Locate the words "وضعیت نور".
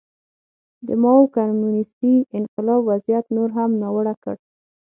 2.89-3.49